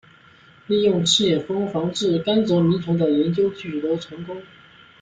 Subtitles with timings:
[0.65, 4.35] 利用赤眼蜂防治甘蔗螟虫的研究取得成功。